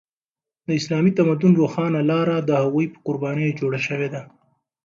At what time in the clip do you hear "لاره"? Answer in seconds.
2.11-2.35